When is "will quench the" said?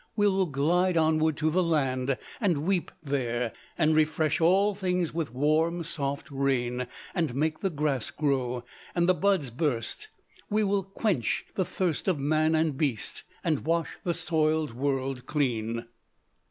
10.63-11.65